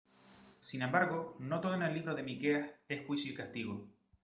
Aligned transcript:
Sin 0.61 0.81
embargo, 0.81 1.35
no 1.37 1.61
todo 1.61 1.75
en 1.75 1.83
el 1.83 1.93
libro 1.93 2.15
de 2.15 2.23
Miqueas 2.23 2.71
es 2.89 3.05
juicio 3.05 3.33
y 3.33 3.35
castigo. 3.35 3.85